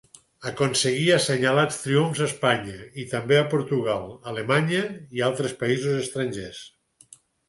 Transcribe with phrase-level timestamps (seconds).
[0.51, 4.79] Aconseguí assenyalats triomfs a Espanya i també a Portugal, Alemanya
[5.19, 6.63] i altres països estrangers.